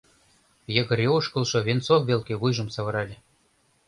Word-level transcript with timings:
Йыгыре 0.75 1.07
ошкылшо 1.17 1.59
Венцов 1.67 2.01
велке 2.09 2.33
вуйжым 2.41 2.67
савырале. 2.75 3.15